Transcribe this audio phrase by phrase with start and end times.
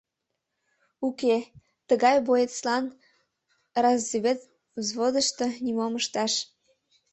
[1.07, 1.35] Уке,
[1.87, 2.85] тыгай боецлан
[3.83, 6.33] разведвзводышто нимом ышташ!..